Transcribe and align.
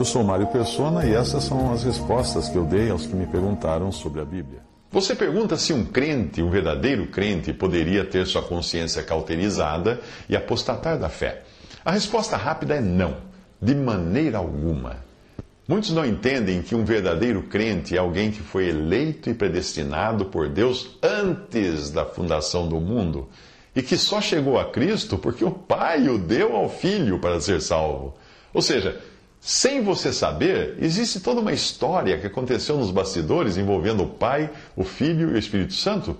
Eu 0.00 0.04
sou 0.06 0.24
Mário 0.24 0.46
Persona 0.46 1.04
e 1.04 1.12
essas 1.12 1.44
são 1.44 1.74
as 1.74 1.84
respostas 1.84 2.48
que 2.48 2.56
eu 2.56 2.64
dei 2.64 2.88
aos 2.88 3.04
que 3.04 3.14
me 3.14 3.26
perguntaram 3.26 3.92
sobre 3.92 4.22
a 4.22 4.24
Bíblia. 4.24 4.60
Você 4.90 5.14
pergunta 5.14 5.58
se 5.58 5.74
um 5.74 5.84
crente, 5.84 6.40
um 6.40 6.48
verdadeiro 6.48 7.08
crente, 7.08 7.52
poderia 7.52 8.02
ter 8.02 8.26
sua 8.26 8.40
consciência 8.40 9.02
cauterizada 9.02 10.00
e 10.26 10.34
apostatar 10.34 10.98
da 10.98 11.10
fé. 11.10 11.42
A 11.84 11.90
resposta 11.90 12.34
rápida 12.38 12.76
é 12.76 12.80
não, 12.80 13.18
de 13.60 13.74
maneira 13.74 14.38
alguma. 14.38 15.04
Muitos 15.68 15.90
não 15.90 16.06
entendem 16.06 16.62
que 16.62 16.74
um 16.74 16.82
verdadeiro 16.82 17.42
crente 17.42 17.94
é 17.94 17.98
alguém 17.98 18.30
que 18.30 18.40
foi 18.40 18.70
eleito 18.70 19.28
e 19.28 19.34
predestinado 19.34 20.24
por 20.24 20.48
Deus 20.48 20.96
antes 21.02 21.90
da 21.90 22.06
fundação 22.06 22.66
do 22.66 22.80
mundo 22.80 23.28
e 23.76 23.82
que 23.82 23.98
só 23.98 24.18
chegou 24.18 24.58
a 24.58 24.64
Cristo 24.64 25.18
porque 25.18 25.44
o 25.44 25.50
Pai 25.50 26.08
o 26.08 26.16
deu 26.16 26.56
ao 26.56 26.70
Filho 26.70 27.18
para 27.18 27.38
ser 27.38 27.60
salvo. 27.60 28.14
Ou 28.54 28.62
seja, 28.62 28.98
sem 29.40 29.82
você 29.82 30.12
saber, 30.12 30.76
existe 30.78 31.18
toda 31.18 31.40
uma 31.40 31.52
história 31.52 32.18
que 32.18 32.26
aconteceu 32.26 32.76
nos 32.76 32.90
bastidores 32.90 33.56
envolvendo 33.56 34.02
o 34.02 34.06
Pai, 34.08 34.50
o 34.76 34.84
Filho 34.84 35.30
e 35.30 35.34
o 35.34 35.38
Espírito 35.38 35.72
Santo, 35.72 36.14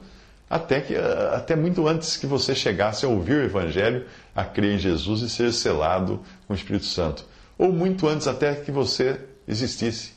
até, 0.48 0.80
que, 0.80 0.96
até 0.96 1.54
muito 1.54 1.86
antes 1.86 2.16
que 2.16 2.26
você 2.26 2.54
chegasse 2.54 3.04
a 3.04 3.08
ouvir 3.08 3.34
o 3.34 3.44
Evangelho, 3.44 4.06
a 4.34 4.42
crer 4.42 4.74
em 4.74 4.78
Jesus 4.78 5.20
e 5.20 5.28
ser 5.28 5.52
selado 5.52 6.20
com 6.46 6.54
o 6.54 6.56
Espírito 6.56 6.86
Santo. 6.86 7.26
Ou 7.58 7.70
muito 7.70 8.08
antes 8.08 8.26
até 8.26 8.54
que 8.54 8.72
você 8.72 9.20
existisse. 9.46 10.12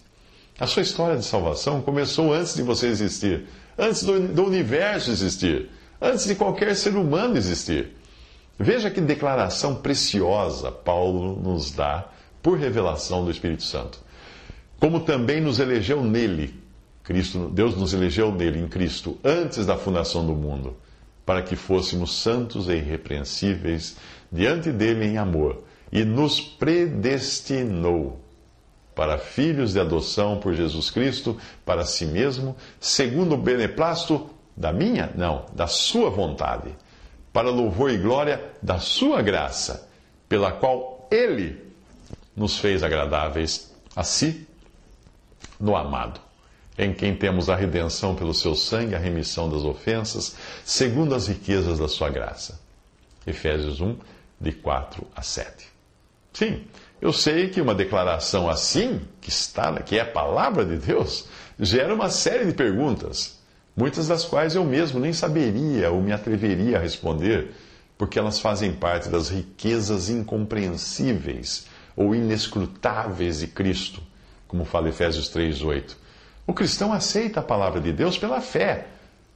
A 0.58 0.66
sua 0.66 0.82
história 0.82 1.18
de 1.18 1.26
salvação 1.26 1.82
começou 1.82 2.34
antes 2.34 2.56
de 2.56 2.62
você 2.62 2.88
existir, 2.88 3.46
antes 3.78 4.04
do, 4.04 4.30
do 4.30 4.46
universo 4.46 5.12
existir, 5.12 5.70
antes 6.02 6.26
de 6.26 6.36
qualquer 6.36 6.74
ser 6.74 6.96
humano 6.96 7.36
existir. 7.36 7.98
Veja 8.58 8.90
que 8.90 9.02
declaração 9.02 9.76
preciosa 9.76 10.72
Paulo 10.72 11.38
nos 11.42 11.72
dá 11.72 12.08
por 12.44 12.60
revelação 12.60 13.24
do 13.24 13.32
Espírito 13.32 13.64
Santo. 13.64 14.00
Como 14.80 15.00
também 15.00 15.40
nos 15.40 15.60
elegeu 15.60 16.04
nele, 16.04 16.62
Cristo, 17.02 17.50
Deus 17.50 17.76
nos 17.78 17.94
elegeu 17.94 18.34
nele, 18.34 18.60
em 18.60 18.68
Cristo, 18.68 19.18
antes 19.24 19.66
da 19.66 19.78
fundação 19.78 20.26
do 20.26 20.36
mundo, 20.36 20.76
para 21.26 21.42
que 21.42 21.56
fôssemos 21.56 22.22
santos 22.22 22.68
e 22.68 22.74
irrepreensíveis 22.74 23.96
diante 24.30 24.72
dele 24.72 25.06
em 25.06 25.18
amor, 25.18 25.64
e 25.90 26.04
nos 26.04 26.42
predestinou 26.42 28.20
para 28.94 29.18
filhos 29.18 29.74
de 29.74 29.80
adoção 29.80 30.38
por 30.38 30.54
Jesus 30.54 30.90
Cristo, 30.90 31.38
para 31.66 31.86
si 31.86 32.06
mesmo, 32.06 32.56
segundo 32.80 33.36
o 33.36 33.38
beneplácito 33.38 34.30
da 34.56 34.74
minha, 34.74 35.12
não, 35.16 35.46
da 35.54 35.66
sua 35.66 36.10
vontade, 36.10 36.76
para 37.32 37.50
louvor 37.50 37.90
e 37.90 37.98
glória 37.98 38.44
da 38.62 38.80
sua 38.80 39.22
graça, 39.22 39.90
pela 40.28 40.52
qual 40.52 41.08
ele 41.10 41.73
nos 42.36 42.58
fez 42.58 42.84
agradáveis 42.84 43.72
a 43.96 44.04
si 44.04 44.48
no 45.60 45.76
amado, 45.76 46.20
em 46.78 46.94
quem 46.94 47.16
temos 47.16 47.50
a 47.50 47.56
redenção 47.56 48.16
pelo 48.16 48.34
seu 48.34 48.56
sangue, 48.56 48.96
a 48.96 49.00
remissão 49.00 49.50
das 49.50 49.64
ofensas, 49.64 50.36
segundo 50.66 51.14
as 51.14 51.28
riquezas 51.28 51.80
da 51.80 51.88
sua 51.88 52.10
graça. 52.10 52.60
Efésios 53.26 53.80
1, 53.80 53.96
de 54.40 54.52
4 54.52 55.06
a 55.16 55.22
7. 55.22 55.68
Sim, 56.34 56.66
eu 57.00 57.14
sei 57.14 57.50
que 57.50 57.62
uma 57.62 57.76
declaração 57.76 58.50
assim, 58.50 59.02
que 59.22 59.30
está, 59.30 59.72
que 59.82 59.98
é 59.98 60.02
a 60.02 60.06
palavra 60.06 60.66
de 60.66 60.78
Deus, 60.78 61.28
gera 61.60 61.94
uma 61.94 62.10
série 62.10 62.46
de 62.46 62.54
perguntas, 62.54 63.40
muitas 63.76 64.08
das 64.08 64.26
quais 64.26 64.56
eu 64.56 64.66
mesmo 64.66 65.00
nem 65.00 65.14
saberia 65.14 65.92
ou 65.92 66.02
me 66.02 66.12
atreveria 66.12 66.78
a 66.78 66.82
responder, 66.82 67.52
porque 67.98 68.18
elas 68.18 68.40
fazem 68.40 68.74
parte 68.74 69.08
das 69.10 69.30
riquezas 69.30 70.10
incompreensíveis 70.10 71.68
ou 71.96 72.16
inescrutáveis 72.16 73.40
de 73.40 73.48
Cristo, 73.48 74.02
como 74.48 74.66
fala 74.66 74.90
Efésios 74.90 75.30
3:8. 75.30 75.96
O 76.46 76.54
cristão 76.54 76.92
aceita 76.92 77.40
a 77.40 77.44
palavra 77.44 77.80
de 77.80 77.92
Deus 77.92 78.18
pela 78.18 78.42
fé, 78.42 78.88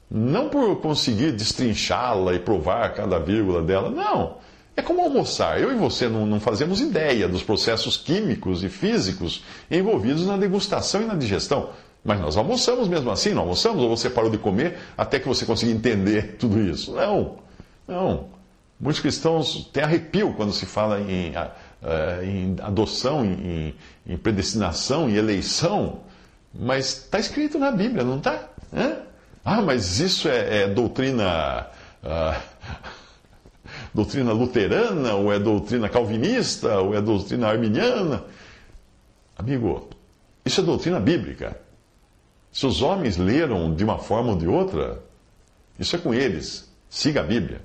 não 0.10 0.50
por 0.50 0.78
conseguir 0.78 1.32
destrinchá-la 1.32 2.34
e 2.34 2.40
provar 2.40 2.94
cada 2.94 3.20
vírgula 3.20 3.62
dela, 3.62 3.90
não. 3.90 4.38
É 4.76 4.82
como 4.82 5.02
almoçar. 5.02 5.60
Eu 5.60 5.72
e 5.72 5.76
você 5.76 6.08
não, 6.08 6.26
não, 6.26 6.40
fazemos 6.40 6.80
ideia 6.80 7.28
dos 7.28 7.42
processos 7.42 7.98
químicos 7.98 8.64
e 8.64 8.70
físicos 8.70 9.44
envolvidos 9.72 10.28
na 10.28 10.38
degustação 10.38 11.02
e 11.02 11.06
na 11.06 11.16
digestão. 11.16 11.72
Mas 12.06 12.20
nós 12.22 12.38
almoçamos 12.38 12.88
mesmo 12.88 13.10
assim, 13.10 13.32
não 13.32 13.42
almoçamos? 13.42 13.82
Ou 13.82 13.90
você 13.90 14.10
parou 14.10 14.30
de 14.30 14.38
comer 14.38 14.78
até 14.96 15.20
que 15.20 15.28
você 15.28 15.46
consiga 15.46 15.72
entender 15.72 16.36
tudo 16.38 16.60
isso? 16.62 16.94
Não, 16.94 17.38
não. 17.88 18.28
Muitos 18.80 19.02
cristãos 19.02 19.68
têm 19.74 19.84
arrepio 19.84 20.34
quando 20.34 20.54
se 20.54 20.68
fala 20.68 21.02
em 21.02 21.34
uh, 21.82 22.24
em 22.24 22.56
adoção, 22.62 23.26
em, 23.26 23.76
em, 24.06 24.18
predestinação, 24.18 25.10
em 25.10 25.16
eleição, 25.16 26.02
mas 26.54 27.04
está 27.04 27.20
escrito 27.20 27.60
na 27.60 27.72
Bíblia, 27.72 28.04
não 28.04 28.18
está? 28.18 28.50
Ah, 29.44 29.62
mas 29.62 30.00
isso 30.00 30.28
é, 30.28 30.64
é 30.64 30.68
doutrina. 30.68 31.68
Uh, 32.04 32.58
doutrina 33.94 34.32
luterana, 34.32 35.16
ou 35.16 35.32
é 35.32 35.40
doutrina 35.40 35.90
calvinista, 35.90 36.80
ou 36.80 36.94
é 36.94 37.02
doutrina 37.02 37.48
arminiana. 37.48 38.24
Amigo, 39.38 39.90
isso 40.46 40.62
é 40.62 40.64
doutrina 40.64 41.00
bíblica. 41.00 41.60
Se 42.52 42.66
os 42.66 42.82
homens 42.82 43.18
leram 43.18 43.74
de 43.74 43.84
uma 43.84 43.98
forma 43.98 44.32
ou 44.32 44.38
de 44.38 44.48
outra, 44.48 45.04
isso 45.78 45.96
é 45.96 46.00
com 46.00 46.14
eles. 46.14 46.72
Siga 46.90 47.22
a 47.22 47.24
Bíblia. 47.24 47.62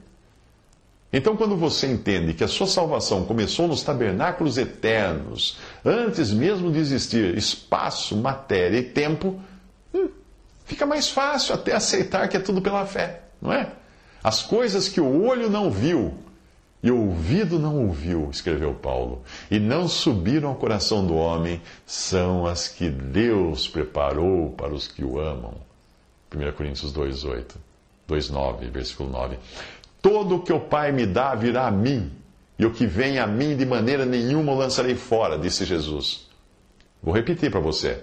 Então, 1.13 1.37
quando 1.37 1.57
você 1.57 1.87
entende 1.87 2.33
que 2.33 2.43
a 2.43 2.49
sua 2.49 2.67
salvação 2.67 3.25
começou 3.25 3.69
nos 3.69 3.83
tabernáculos 3.83 4.57
eternos, 4.57 5.59
antes 5.85 6.31
mesmo 6.31 6.73
de 6.73 6.79
existir 6.79 7.37
espaço, 7.37 8.17
matéria 8.17 8.79
e 8.79 8.83
tempo, 8.83 9.39
hum, 9.93 10.09
fica 10.65 10.87
mais 10.87 11.11
fácil 11.11 11.55
até 11.55 11.75
aceitar 11.75 12.29
que 12.29 12.37
é 12.37 12.41
tudo 12.41 12.63
pela 12.63 12.87
fé, 12.87 13.25
não 13.43 13.53
é? 13.53 13.73
As 14.25 14.43
coisas 14.43 14.89
que 14.89 15.01
o 15.01 15.25
olho 15.25 15.51
não 15.51 15.71
viu 15.71 16.15
e 16.83 16.91
o 16.91 17.09
ouvido 17.09 17.59
não 17.59 17.87
ouviu, 17.87 18.29
escreveu 18.31 18.75
Paulo, 18.75 19.23
e 19.51 19.61
não 19.61 19.87
subiram 19.87 20.49
ao 20.49 20.57
coração 20.57 21.07
do 21.07 21.15
homem, 21.15 21.61
são 21.87 22.47
as 22.47 22.67
que 22.67 22.89
Deus 22.89 23.69
preparou 23.69 24.51
para 24.51 24.75
os 24.75 24.89
que 24.89 25.05
o 25.05 25.21
amam. 25.21 25.55
1 26.35 26.53
Coríntios 26.53 26.93
2,8, 26.93 27.55
2,9, 28.09 28.71
versículo 28.71 29.11
9. 29.11 29.39
Todo 30.03 30.37
o 30.37 30.43
que 30.43 30.53
o 30.53 30.59
Pai 30.59 30.91
me 30.91 31.07
dá 31.07 31.35
virá 31.37 31.69
a 31.69 31.71
mim, 31.71 32.11
e 32.59 32.67
o 32.67 32.73
que 32.73 32.87
vem 32.87 33.21
a 33.21 33.27
mim 33.27 33.57
de 33.57 33.65
maneira 33.65 34.05
nenhuma 34.05 34.53
o 34.53 34.59
lançarei 34.59 34.97
fora, 34.97 35.39
disse 35.39 35.65
Jesus. 35.65 36.29
Vou 37.01 37.15
repetir 37.15 37.51
para 37.51 37.61
você. 37.61 38.03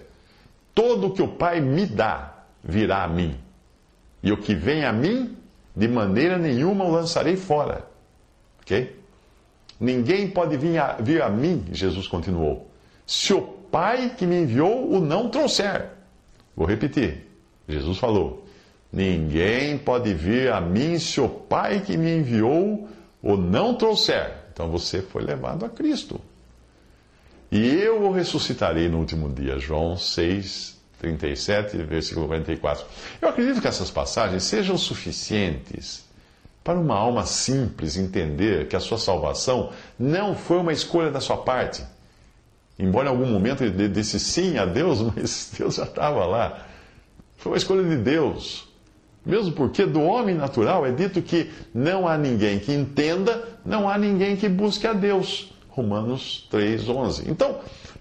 Todo 0.73 1.07
o 1.07 1.11
que 1.11 1.21
o 1.21 1.27
Pai 1.27 1.59
me 1.59 1.85
dá 1.85 2.45
virá 2.63 3.03
a 3.03 3.07
mim, 3.07 3.37
e 4.23 4.31
o 4.31 4.37
que 4.37 4.55
vem 4.55 4.85
a 4.85 4.93
mim 4.93 5.37
de 5.75 5.87
maneira 5.87 6.37
nenhuma 6.37 6.85
o 6.85 6.91
lançarei 6.91 7.35
fora. 7.35 7.85
Ok? 8.61 8.97
Ninguém 9.79 10.29
pode 10.29 10.57
vir 10.57 10.77
a, 10.77 10.93
vir 10.93 11.21
a 11.21 11.29
mim, 11.29 11.65
Jesus 11.71 12.07
continuou, 12.07 12.69
se 13.05 13.33
o 13.33 13.41
Pai 13.41 14.15
que 14.17 14.25
me 14.25 14.41
enviou 14.41 14.91
o 14.91 14.99
não 14.99 15.29
trouxer. 15.29 15.89
Vou 16.55 16.65
repetir. 16.65 17.27
Jesus 17.67 17.97
falou: 17.97 18.45
Ninguém 18.91 19.77
pode 19.77 20.13
vir 20.13 20.51
a 20.51 20.59
mim 20.59 20.97
se 20.97 21.21
o 21.21 21.29
Pai 21.29 21.81
que 21.81 21.95
me 21.95 22.17
enviou 22.17 22.89
o 23.21 23.37
não 23.37 23.75
trouxer. 23.75 24.33
Então 24.51 24.69
você 24.69 25.01
foi 25.01 25.23
levado 25.23 25.65
a 25.65 25.69
Cristo. 25.69 26.19
E 27.51 27.65
eu 27.67 28.03
o 28.03 28.11
ressuscitarei 28.11 28.89
no 28.89 28.99
último 28.99 29.29
dia. 29.29 29.59
João 29.59 29.97
6, 29.97 30.77
37, 30.99 31.77
versículo 31.77 32.27
44. 32.27 32.85
Eu 33.21 33.29
acredito 33.29 33.61
que 33.61 33.67
essas 33.67 33.89
passagens 33.89 34.43
sejam 34.43 34.77
suficientes 34.77 36.05
para 36.63 36.77
uma 36.77 36.95
alma 36.95 37.25
simples 37.25 37.95
entender 37.97 38.67
que 38.67 38.75
a 38.75 38.79
sua 38.79 38.97
salvação 38.97 39.71
não 39.97 40.35
foi 40.35 40.57
uma 40.57 40.73
escolha 40.73 41.09
da 41.09 41.19
sua 41.19 41.37
parte. 41.37 41.83
Embora 42.77 43.07
em 43.07 43.11
algum 43.11 43.25
momento 43.25 43.63
ele 43.63 43.89
disse 43.89 44.19
sim 44.19 44.57
a 44.57 44.65
Deus, 44.65 45.01
mas 45.15 45.51
Deus 45.57 45.75
já 45.75 45.83
estava 45.83 46.25
lá. 46.25 46.65
Foi 47.37 47.53
uma 47.53 47.57
escolha 47.57 47.83
de 47.83 47.97
Deus. 47.97 48.68
Mesmo 49.25 49.51
porque 49.51 49.85
do 49.85 50.01
homem 50.01 50.35
natural 50.35 50.85
é 50.85 50.91
dito 50.91 51.21
que 51.21 51.49
não 51.73 52.07
há 52.07 52.17
ninguém 52.17 52.59
que 52.59 52.73
entenda, 52.73 53.47
não 53.65 53.89
há 53.89 53.97
ninguém 53.97 54.35
que 54.35 54.47
busque 54.47 54.87
a 54.87 54.93
Deus. 54.93 55.51
Romanos 55.69 56.47
3:11. 56.51 57.29
Então, 57.29 57.59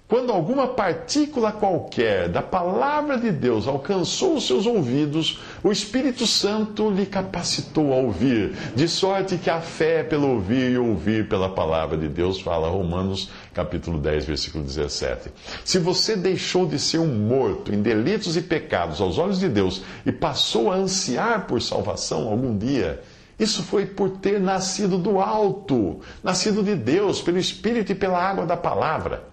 quando 0.09 0.33
alguma 0.33 0.69
partícula 0.69 1.53
qualquer 1.53 2.31
da 2.31 2.41
palavra 2.41 3.19
de 3.19 3.31
Deus 3.31 3.69
alcançou 3.69 4.37
os 4.37 4.47
seus 4.47 4.65
ouvidos, 4.65 5.39
o 5.63 5.71
Espírito 5.71 6.27
Santo 6.27 6.89
lhe 6.89 7.05
capacitou 7.05 7.93
a 7.93 7.97
ouvir, 7.97 8.57
de 8.75 8.89
sorte 8.89 9.37
que 9.37 9.51
a 9.51 9.61
fé 9.61 10.01
é 10.01 10.03
pelo 10.03 10.29
ouvir 10.29 10.73
e 10.73 10.79
ouvir 10.79 11.29
pela 11.29 11.51
palavra 11.51 11.99
de 11.99 12.09
Deus, 12.09 12.41
fala 12.41 12.71
Romanos 12.71 13.31
capítulo 13.53 13.99
10, 13.99 14.25
versículo 14.25 14.65
17. 14.65 15.31
Se 15.63 15.79
você 15.79 16.17
deixou 16.17 16.67
de 16.67 16.79
ser 16.79 16.99
um 16.99 17.15
morto 17.15 17.75
em 17.75 17.83
delitos 17.83 18.35
e 18.35 18.41
pecados 18.41 19.03
aos 19.03 19.19
olhos 19.19 19.39
de 19.39 19.49
Deus 19.49 19.83
e 20.07 20.13
passou 20.13 20.73
a 20.73 20.77
ansiar 20.77 21.47
por 21.47 21.61
salvação 21.61 22.29
algum 22.29 22.57
dia, 22.57 23.03
isso 23.39 23.63
foi 23.63 23.85
por 23.85 24.09
ter 24.09 24.41
nascido 24.41 24.97
do 24.97 25.21
alto, 25.21 26.01
nascido 26.25 26.63
de 26.63 26.75
Deus, 26.75 27.21
pelo 27.21 27.37
Espírito 27.37 27.93
e 27.93 27.95
pela 27.95 28.19
água 28.19 28.47
da 28.47 28.57
palavra. 28.57 29.28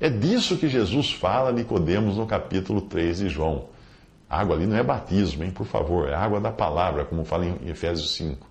É 0.00 0.08
disso 0.08 0.56
que 0.56 0.66
Jesus 0.66 1.12
fala 1.12 1.50
a 1.50 1.52
Nicodemos 1.52 2.16
no 2.16 2.26
capítulo 2.26 2.80
3 2.80 3.18
de 3.18 3.28
João. 3.28 3.66
água 4.28 4.56
ali 4.56 4.66
não 4.66 4.76
é 4.76 4.82
batismo, 4.82 5.44
hein, 5.44 5.50
por 5.50 5.66
favor, 5.66 6.08
é 6.08 6.14
água 6.14 6.40
da 6.40 6.50
palavra, 6.50 7.04
como 7.04 7.22
fala 7.22 7.44
em 7.44 7.68
Efésios 7.68 8.14
5. 8.14 8.48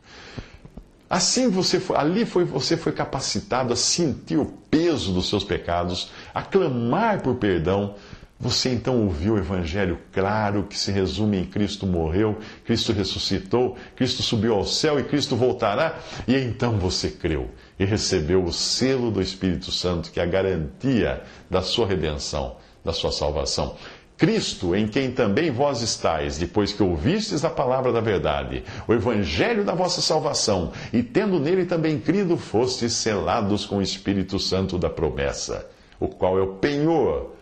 Assim 1.09 1.49
você 1.49 1.79
foi, 1.79 1.97
ali 1.97 2.23
foi, 2.23 2.43
você 2.43 2.77
foi 2.77 2.91
capacitado 2.91 3.73
a 3.73 3.75
sentir 3.75 4.37
o 4.37 4.45
peso 4.45 5.11
dos 5.11 5.27
seus 5.27 5.43
pecados, 5.43 6.11
a 6.35 6.43
clamar 6.43 7.23
por 7.23 7.35
perdão. 7.35 7.95
Você 8.41 8.69
então 8.69 9.03
ouviu 9.03 9.33
o 9.33 9.37
evangelho 9.37 9.99
claro 10.13 10.63
que 10.63 10.77
se 10.77 10.93
resume 10.93 11.39
em 11.39 11.43
Cristo 11.43 11.85
morreu, 11.85 12.37
Cristo 12.63 12.93
ressuscitou, 12.93 13.75
Cristo 13.97 14.23
subiu 14.23 14.53
ao 14.53 14.63
céu 14.63 14.97
e 14.97 15.03
Cristo 15.03 15.35
voltará, 15.35 15.99
e 16.25 16.37
então 16.37 16.79
você 16.79 17.09
creu 17.09 17.49
e 17.77 17.83
recebeu 17.83 18.41
o 18.41 18.53
selo 18.53 19.11
do 19.11 19.21
Espírito 19.21 19.73
Santo, 19.73 20.09
que 20.09 20.21
é 20.21 20.23
a 20.23 20.25
garantia 20.25 21.21
da 21.49 21.61
sua 21.61 21.85
redenção, 21.85 22.55
da 22.81 22.93
sua 22.93 23.11
salvação. 23.11 23.75
Cristo, 24.17 24.73
em 24.73 24.87
quem 24.87 25.11
também 25.11 25.51
vós 25.51 25.81
estáis, 25.81 26.37
depois 26.37 26.71
que 26.71 26.81
ouvistes 26.81 27.43
a 27.43 27.49
palavra 27.49 27.91
da 27.91 27.99
verdade, 27.99 28.63
o 28.87 28.93
evangelho 28.93 29.65
da 29.65 29.73
vossa 29.73 29.99
salvação, 30.01 30.71
e 30.93 31.03
tendo 31.03 31.41
nele 31.41 31.65
também 31.65 31.99
crido, 31.99 32.37
fostes 32.37 32.93
selados 32.93 33.65
com 33.65 33.79
o 33.79 33.81
Espírito 33.81 34.39
Santo 34.39 34.77
da 34.77 34.89
promessa, 34.89 35.69
o 35.99 36.07
qual 36.07 36.37
é 36.37 36.41
o 36.41 36.55
penhor 36.55 37.37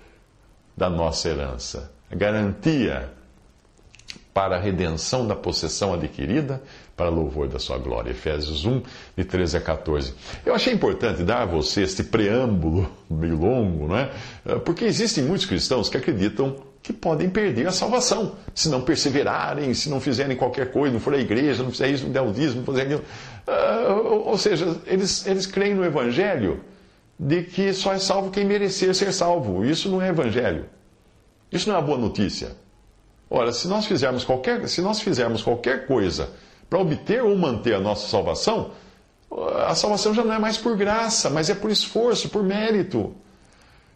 da 0.77 0.89
nossa 0.89 1.27
herança, 1.27 1.91
a 2.11 2.15
garantia 2.15 3.09
para 4.33 4.57
a 4.57 4.59
redenção 4.59 5.25
da 5.25 5.35
possessão 5.35 5.95
adquirida, 5.95 6.61
para 6.95 7.09
louvor 7.09 7.47
da 7.47 7.57
sua 7.57 7.79
glória. 7.79 8.11
Efésios 8.11 8.65
1, 8.65 8.83
de 9.17 9.25
13 9.25 9.57
a 9.57 9.61
14. 9.61 10.13
Eu 10.45 10.53
achei 10.53 10.71
importante 10.71 11.23
dar 11.23 11.41
a 11.41 11.45
você 11.45 11.81
este 11.81 12.03
preâmbulo 12.03 12.87
meio 13.09 13.35
longo, 13.35 13.87
não 13.87 13.97
é? 13.97 14.11
Porque 14.63 14.85
existem 14.85 15.23
muitos 15.23 15.47
cristãos 15.47 15.89
que 15.89 15.97
acreditam 15.97 16.55
que 16.83 16.93
podem 16.93 17.29
perder 17.29 17.67
a 17.67 17.71
salvação 17.71 18.35
se 18.53 18.69
não 18.69 18.81
perseverarem, 18.81 19.73
se 19.73 19.89
não 19.89 19.99
fizerem 19.99 20.37
qualquer 20.37 20.71
coisa, 20.71 20.93
não 20.93 20.99
for 20.99 21.15
à 21.15 21.17
igreja, 21.17 21.63
não 21.63 21.71
fizer 21.71 21.89
isso, 21.89 22.05
não 22.05 22.11
der 22.11 22.21
o 22.21 22.31
dízimo, 22.31 22.57
não 22.57 22.65
fazer 22.65 22.83
aquilo. 22.83 23.03
Uh, 23.47 24.29
ou 24.29 24.37
seja, 24.37 24.77
eles, 24.85 25.25
eles 25.25 25.47
creem 25.47 25.73
no 25.73 25.83
evangelho 25.83 26.61
de 27.19 27.43
que 27.43 27.73
só 27.73 27.93
é 27.93 27.99
salvo 27.99 28.31
quem 28.31 28.45
merecer 28.45 28.93
ser 28.93 29.11
salvo. 29.11 29.65
Isso 29.65 29.89
não 29.89 30.01
é 30.01 30.09
evangelho. 30.09 30.65
Isso 31.51 31.67
não 31.69 31.75
é 31.75 31.79
uma 31.79 31.85
boa 31.85 31.97
notícia. 31.97 32.55
Ora, 33.29 33.51
se 33.51 33.67
nós 33.67 33.85
fizermos 33.85 34.23
qualquer, 34.23 34.67
se 34.69 34.81
nós 34.81 35.01
fizermos 35.01 35.41
qualquer 35.41 35.87
coisa 35.87 36.29
para 36.69 36.79
obter 36.79 37.23
ou 37.23 37.35
manter 37.37 37.75
a 37.75 37.79
nossa 37.79 38.07
salvação, 38.07 38.71
a 39.67 39.75
salvação 39.75 40.13
já 40.13 40.23
não 40.23 40.33
é 40.33 40.39
mais 40.39 40.57
por 40.57 40.77
graça, 40.77 41.29
mas 41.29 41.49
é 41.49 41.55
por 41.55 41.69
esforço, 41.69 42.29
por 42.29 42.43
mérito. 42.43 43.15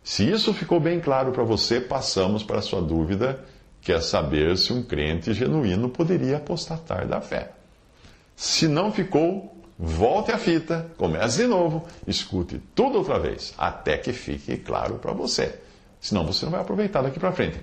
Se 0.04 0.30
isso 0.30 0.54
ficou 0.54 0.80
bem 0.80 1.00
claro 1.00 1.32
para 1.32 1.44
você, 1.44 1.80
passamos 1.80 2.44
para 2.44 2.60
a 2.60 2.62
sua 2.62 2.82
dúvida, 2.82 3.44
que 3.82 3.92
é 3.92 4.02
saber 4.02 4.58
se 4.58 4.74
um 4.74 4.84
crente 4.84 5.34
genuíno 5.34 5.90
poderia 5.90 6.38
apostatar 6.38 7.08
da 7.08 7.22
fé. 7.22 7.52
Se 8.36 8.68
não 8.68 8.92
ficou, 8.92 9.61
volte 9.84 10.32
a 10.32 10.38
fita, 10.38 10.92
comece 10.96 11.42
de 11.42 11.48
novo, 11.48 11.88
escute 12.06 12.62
tudo 12.76 13.00
outra 13.00 13.18
vez, 13.18 13.52
até 13.58 13.98
que 13.98 14.14
fique 14.14 14.58
claro 14.58 15.00
para 15.00 15.12
você. 15.12 15.56
Senão 16.00 16.24
você 16.24 16.46
não 16.46 16.52
vai 16.52 16.62
aproveitar 16.62 17.02
daqui 17.02 17.20
para 17.20 17.32
frente. 17.32 17.60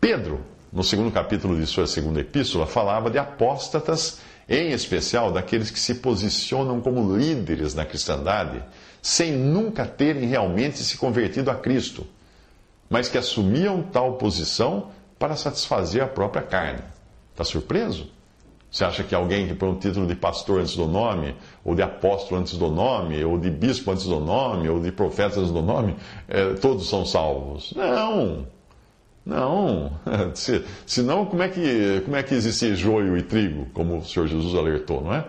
Pedro, 0.00 0.40
no 0.72 0.82
segundo 0.82 1.12
capítulo 1.12 1.56
de 1.56 1.64
sua 1.64 1.86
segunda 1.86 2.18
epístola, 2.20 2.66
falava 2.66 3.08
de 3.08 3.18
apóstatas 3.18 4.18
em 4.48 4.72
especial 4.72 5.30
daqueles 5.30 5.70
que 5.70 5.78
se 5.78 5.94
posicionam 5.94 6.80
como 6.80 7.16
líderes 7.16 7.74
na 7.74 7.84
cristandade, 7.84 8.60
sem 9.00 9.30
nunca 9.30 9.86
terem 9.86 10.26
realmente 10.26 10.78
se 10.78 10.98
convertido 10.98 11.48
a 11.48 11.54
Cristo, 11.54 12.04
mas 12.90 13.08
que 13.08 13.16
assumiam 13.16 13.82
tal 13.84 14.14
posição 14.14 14.90
para 15.16 15.36
satisfazer 15.36 16.02
a 16.02 16.08
própria 16.08 16.42
carne. 16.42 16.82
Está 17.30 17.44
surpreso? 17.44 18.10
Você 18.72 18.86
acha 18.86 19.04
que 19.04 19.14
alguém 19.14 19.46
que 19.46 19.54
põe 19.54 19.68
um 19.68 19.78
título 19.78 20.06
de 20.06 20.14
pastor 20.14 20.60
antes 20.60 20.74
do 20.74 20.88
nome, 20.88 21.36
ou 21.62 21.74
de 21.74 21.82
apóstolo 21.82 22.40
antes 22.40 22.56
do 22.56 22.70
nome, 22.70 23.22
ou 23.22 23.38
de 23.38 23.50
bispo 23.50 23.90
antes 23.90 24.06
do 24.06 24.18
nome, 24.18 24.66
ou 24.66 24.80
de 24.80 24.90
profeta 24.90 25.38
antes 25.38 25.52
do 25.52 25.60
nome, 25.60 25.94
é, 26.26 26.54
todos 26.54 26.88
são 26.88 27.04
salvos? 27.04 27.74
Não! 27.76 28.46
Não. 29.26 29.92
Se, 30.34 30.64
senão, 30.86 31.26
como 31.26 31.42
é, 31.42 31.50
que, 31.50 32.00
como 32.04 32.16
é 32.16 32.22
que 32.22 32.34
existe 32.34 32.74
joio 32.74 33.14
e 33.18 33.22
trigo, 33.22 33.66
como 33.74 33.98
o 33.98 34.04
Senhor 34.06 34.26
Jesus 34.26 34.54
alertou, 34.54 35.02
não 35.02 35.12
é? 35.12 35.26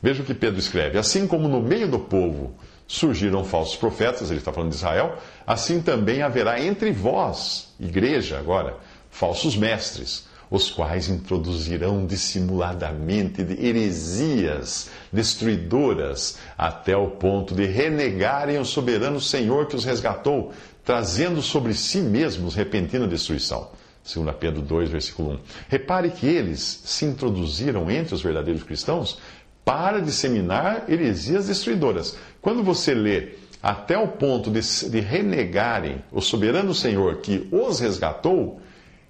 Veja 0.00 0.22
o 0.22 0.24
que 0.24 0.32
Pedro 0.32 0.60
escreve. 0.60 0.98
Assim 0.98 1.26
como 1.26 1.48
no 1.48 1.60
meio 1.60 1.88
do 1.90 1.98
povo 1.98 2.54
surgiram 2.86 3.42
falsos 3.42 3.76
profetas, 3.76 4.30
ele 4.30 4.38
está 4.38 4.52
falando 4.52 4.70
de 4.70 4.76
Israel, 4.76 5.18
assim 5.44 5.82
também 5.82 6.22
haverá 6.22 6.62
entre 6.62 6.92
vós, 6.92 7.74
igreja 7.80 8.38
agora, 8.38 8.76
falsos 9.10 9.56
mestres, 9.56 10.27
os 10.50 10.70
quais 10.70 11.08
introduzirão 11.08 12.06
dissimuladamente 12.06 13.42
heresias 13.58 14.90
destruidoras, 15.12 16.38
até 16.56 16.96
o 16.96 17.08
ponto 17.08 17.54
de 17.54 17.66
renegarem 17.66 18.58
o 18.58 18.64
soberano 18.64 19.20
Senhor 19.20 19.66
que 19.66 19.76
os 19.76 19.84
resgatou 19.84 20.52
trazendo 20.84 21.42
sobre 21.42 21.74
si 21.74 21.98
mesmos 21.98 22.54
repentina 22.54 23.06
destruição. 23.06 23.68
2 24.14 24.34
Pedro 24.40 24.62
2, 24.62 24.88
versículo 24.88 25.32
1. 25.32 25.38
Repare 25.68 26.10
que 26.10 26.26
eles 26.26 26.80
se 26.84 27.04
introduziram 27.04 27.90
entre 27.90 28.14
os 28.14 28.22
verdadeiros 28.22 28.62
cristãos 28.62 29.18
para 29.64 30.00
disseminar 30.00 30.86
heresias 30.88 31.46
destruidoras. 31.46 32.16
Quando 32.40 32.62
você 32.62 32.94
lê 32.94 33.34
até 33.62 33.98
o 33.98 34.08
ponto 34.08 34.50
de, 34.50 34.60
de 34.88 35.00
renegarem 35.00 36.02
o 36.10 36.22
soberano 36.22 36.72
Senhor 36.72 37.16
que 37.16 37.46
os 37.52 37.80
resgatou, 37.80 38.58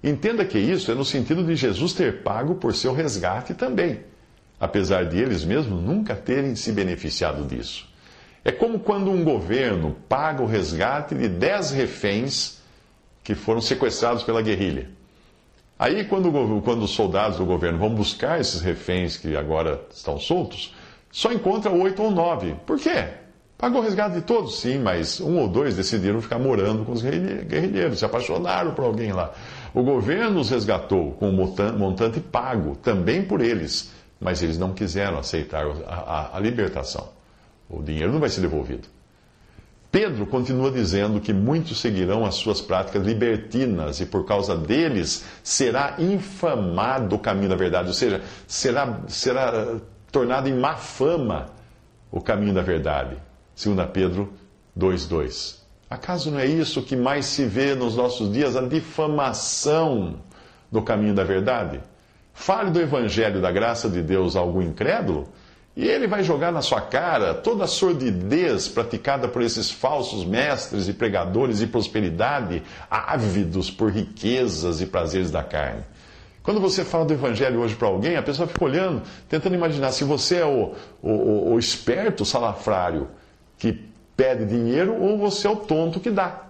entenda 0.03 0.45
que 0.45 0.57
isso 0.57 0.91
é 0.91 0.95
no 0.95 1.05
sentido 1.05 1.43
de 1.43 1.55
Jesus 1.55 1.93
ter 1.93 2.23
pago 2.23 2.55
por 2.55 2.73
seu 2.73 2.93
resgate 2.93 3.53
também, 3.53 4.01
apesar 4.59 5.05
de 5.05 5.17
eles 5.17 5.43
mesmos 5.43 5.81
nunca 5.81 6.15
terem 6.15 6.55
se 6.55 6.71
beneficiado 6.71 7.43
disso. 7.45 7.87
É 8.43 8.51
como 8.51 8.79
quando 8.79 9.11
um 9.11 9.23
governo 9.23 9.95
paga 10.07 10.41
o 10.41 10.45
resgate 10.45 11.13
de 11.15 11.27
10 11.27 11.71
reféns 11.71 12.59
que 13.23 13.35
foram 13.35 13.61
sequestrados 13.61 14.23
pela 14.23 14.41
guerrilha. 14.41 14.89
Aí, 15.77 16.03
quando, 16.05 16.31
quando 16.61 16.83
os 16.83 16.91
soldados 16.91 17.37
do 17.37 17.45
governo 17.45 17.79
vão 17.79 17.89
buscar 17.89 18.39
esses 18.39 18.59
reféns 18.61 19.15
que 19.15 19.35
agora 19.35 19.81
estão 19.91 20.19
soltos, 20.19 20.73
só 21.11 21.31
encontra 21.31 21.71
oito 21.71 22.03
ou 22.03 22.11
nove. 22.11 22.55
Por 22.65 22.77
quê? 22.77 23.07
Pagou 23.57 23.81
o 23.81 23.83
resgate 23.83 24.15
de 24.15 24.21
todos, 24.21 24.59
sim, 24.59 24.77
mas 24.77 25.19
um 25.19 25.37
ou 25.37 25.47
dois 25.47 25.75
decidiram 25.75 26.21
ficar 26.21 26.39
morando 26.39 26.85
com 26.85 26.91
os 26.91 27.01
guerrilheiros, 27.01 27.99
se 27.99 28.05
apaixonaram 28.05 28.73
por 28.73 28.85
alguém 28.85 29.11
lá. 29.11 29.33
O 29.73 29.83
governo 29.83 30.39
os 30.39 30.49
resgatou 30.49 31.11
com 31.13 31.29
um 31.29 31.77
montante 31.77 32.19
pago, 32.19 32.75
também 32.75 33.23
por 33.23 33.41
eles, 33.41 33.91
mas 34.19 34.41
eles 34.41 34.57
não 34.57 34.73
quiseram 34.73 35.19
aceitar 35.19 35.65
a, 35.65 35.93
a, 35.93 36.37
a 36.37 36.39
libertação. 36.39 37.09
O 37.69 37.83
dinheiro 37.83 38.11
não 38.11 38.19
vai 38.19 38.29
ser 38.29 38.41
devolvido. 38.41 38.87
Pedro 39.91 40.27
continua 40.27 40.69
dizendo 40.69 41.19
que 41.19 41.33
muitos 41.33 41.79
seguirão 41.79 42.25
as 42.25 42.35
suas 42.35 42.61
práticas 42.61 43.03
libertinas 43.03 43.99
e 43.99 44.05
por 44.05 44.23
causa 44.23 44.55
deles 44.55 45.25
será 45.43 45.95
infamado 45.97 47.15
o 47.15 47.19
caminho 47.19 47.49
da 47.49 47.55
verdade, 47.55 47.87
ou 47.87 47.93
seja, 47.93 48.21
será, 48.47 48.99
será 49.07 49.77
tornado 50.11 50.47
em 50.47 50.53
má 50.53 50.75
fama 50.75 51.47
o 52.11 52.21
caminho 52.21 52.53
da 52.53 52.61
verdade. 52.61 53.17
2 53.55 53.89
Pedro 53.91 54.31
2,2. 54.77 55.58
Acaso 55.89 56.29
não 56.29 56.39
é 56.39 56.45
isso 56.45 56.83
que 56.83 56.95
mais 56.95 57.25
se 57.25 57.45
vê 57.45 57.73
nos 57.73 57.95
nossos 57.95 58.31
dias, 58.31 58.55
a 58.55 58.61
difamação 58.61 60.19
do 60.71 60.81
caminho 60.81 61.15
da 61.15 61.23
verdade? 61.23 61.81
Fale 62.33 62.69
do 62.69 62.79
evangelho 62.79 63.41
da 63.41 63.51
graça 63.51 63.89
de 63.89 64.01
Deus 64.01 64.35
a 64.35 64.39
algum 64.39 64.61
incrédulo 64.61 65.27
e 65.75 65.87
ele 65.87 66.07
vai 66.07 66.23
jogar 66.23 66.51
na 66.51 66.61
sua 66.61 66.81
cara 66.81 67.33
toda 67.33 67.63
a 67.63 67.67
sordidez 67.67 68.67
praticada 68.67 69.27
por 69.27 69.41
esses 69.41 69.71
falsos 69.71 70.25
mestres 70.25 70.87
e 70.87 70.93
pregadores 70.93 71.59
de 71.59 71.67
prosperidade, 71.67 72.61
ávidos 72.89 73.71
por 73.71 73.91
riquezas 73.91 74.81
e 74.81 74.85
prazeres 74.85 75.31
da 75.31 75.41
carne. 75.41 75.83
Quando 76.43 76.59
você 76.59 76.83
fala 76.83 77.05
do 77.05 77.13
Evangelho 77.13 77.61
hoje 77.61 77.75
para 77.75 77.87
alguém, 77.87 78.15
a 78.15 78.21
pessoa 78.21 78.47
fica 78.47 78.65
olhando, 78.65 79.03
tentando 79.27 79.55
imaginar 79.55 79.91
se 79.91 80.03
você 80.03 80.37
é 80.37 80.45
o, 80.45 80.73
o, 81.01 81.53
o 81.53 81.59
esperto 81.59 82.25
salafrário 82.25 83.07
que 83.57 83.88
pede 84.19 84.43
dinheiro 84.43 85.01
ou 85.01 85.17
você 85.17 85.47
é 85.47 85.49
o 85.49 85.55
tonto 85.55 85.97
que 85.97 86.11
dá. 86.11 86.43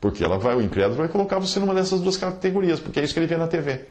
Porque 0.00 0.22
ela 0.22 0.38
vai, 0.38 0.54
o 0.54 0.62
incrédulo 0.62 0.94
vai 0.94 1.08
colocar 1.08 1.40
você 1.40 1.58
numa 1.58 1.74
dessas 1.74 2.00
duas 2.00 2.16
categorias, 2.16 2.78
porque 2.78 3.00
é 3.00 3.02
isso 3.02 3.12
que 3.12 3.18
ele 3.18 3.26
vê 3.26 3.36
na 3.36 3.48
TV. 3.48 3.86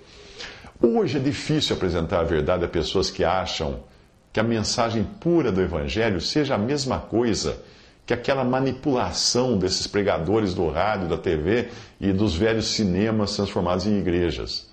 Hoje 0.81 1.17
é 1.17 1.19
difícil 1.19 1.75
apresentar 1.75 2.21
a 2.21 2.23
verdade 2.23 2.63
a 2.63 2.69
pessoas 2.69 3.11
que 3.11 3.21
acham 3.21 3.83
que 4.31 4.39
a 4.39 4.43
mensagem 4.43 5.03
pura 5.19 5.51
do 5.51 5.61
Evangelho 5.61 6.21
seja 6.21 6.55
a 6.55 6.57
mesma 6.57 6.97
coisa 6.97 7.57
que 8.05 8.13
aquela 8.13 8.45
manipulação 8.45 9.57
desses 9.57 9.87
pregadores 9.87 10.53
do 10.53 10.69
rádio, 10.69 11.09
da 11.09 11.17
TV 11.17 11.67
e 11.99 12.13
dos 12.13 12.33
velhos 12.33 12.67
cinemas 12.67 13.35
transformados 13.35 13.85
em 13.85 13.99
igrejas. 13.99 14.69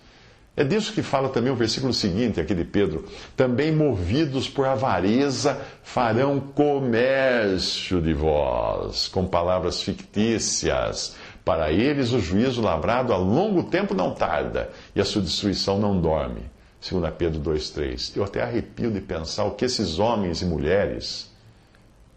É 0.55 0.63
disso 0.63 0.93
que 0.93 1.03
fala 1.03 1.31
também 1.31 1.51
o 1.51 1.57
versículo 1.57 1.95
seguinte, 1.95 2.39
aqui 2.39 2.55
de 2.55 2.65
Pedro. 2.65 3.07
Também 3.35 3.73
movidos 3.73 4.49
por 4.49 4.67
avareza 4.67 5.59
farão 5.83 6.39
comércio 6.39 8.03
de 8.03 8.13
vós, 8.13 9.09
com 9.09 9.27
palavras 9.27 9.83
fictícias. 9.83 11.17
Para 11.43 11.73
eles 11.73 12.13
o 12.13 12.21
juízo 12.21 12.61
lavrado 12.61 13.15
a 13.15 13.17
longo 13.17 13.65
tempo 13.65 13.95
não 13.95 14.15
tarda, 14.15 14.71
e 14.95 15.01
a 15.01 15.05
sua 15.05 15.23
destruição 15.23 15.79
não 15.79 15.99
dorme. 15.99 16.43
2 16.87 17.15
Pedro 17.17 17.41
2,3. 17.41 18.17
Eu 18.17 18.25
até 18.25 18.43
arrepio 18.43 18.91
de 18.91 19.01
pensar 19.01 19.45
o 19.45 19.53
que 19.53 19.65
esses 19.65 19.99
homens 19.99 20.43
e 20.43 20.45
mulheres 20.45 21.33